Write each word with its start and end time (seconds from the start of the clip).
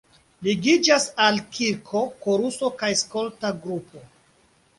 Ligiĝas 0.45 1.03
al 1.25 1.37
la 1.41 1.45
kirko 1.57 2.01
koruso 2.25 2.71
kaj 2.81 2.91
skolta 3.03 3.53
grupo. 3.69 4.05